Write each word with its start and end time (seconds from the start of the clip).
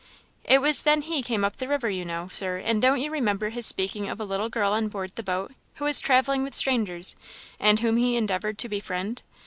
"It 0.45 0.61
was 0.61 0.81
then 0.81 1.03
he 1.03 1.21
came 1.21 1.45
up 1.45 1.57
the 1.57 1.67
river, 1.67 1.87
you 1.87 2.03
know, 2.03 2.27
Sir; 2.31 2.57
and 2.57 2.81
don't 2.81 2.99
you 3.01 3.11
remember 3.11 3.49
his 3.49 3.67
speaking 3.67 4.09
of 4.09 4.19
a 4.19 4.23
little 4.25 4.49
girl 4.49 4.71
on 4.73 4.87
board 4.87 5.15
the 5.15 5.21
boat, 5.21 5.51
who 5.75 5.85
was 5.85 5.99
travelling 5.99 6.41
with 6.41 6.55
strangers, 6.55 7.15
and 7.59 7.81
whom 7.81 7.97
he 7.97 8.15
endeavoured 8.15 8.57
to 8.57 8.67
befriend? 8.67 9.21